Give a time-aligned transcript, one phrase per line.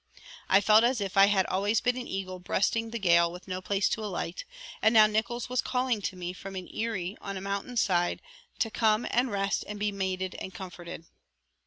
[0.49, 3.61] I felt as if I had always been an eagle breasting the gale with no
[3.61, 4.45] place to alight,
[4.81, 8.19] and now Nickols was calling to me from an eyrie on a mountain side
[8.57, 11.05] to come and rest and be mated and comforted.